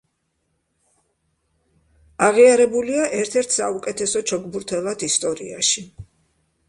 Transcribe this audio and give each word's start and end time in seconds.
აღიარებულია 2.27 3.05
ერთ-ერთ 3.21 3.53
საუკეთესო 3.59 4.25
ჩოგბურთელად 4.33 5.07
ისტორიაში. 5.13 5.85